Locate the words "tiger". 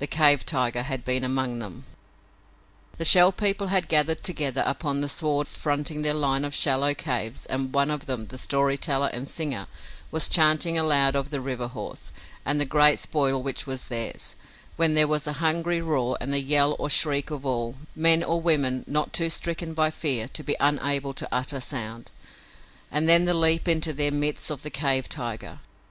0.44-0.82, 25.08-25.60